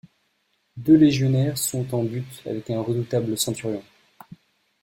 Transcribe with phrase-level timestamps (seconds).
[0.77, 3.83] Deux légionnaires sont en butte avec un redoutable centurion.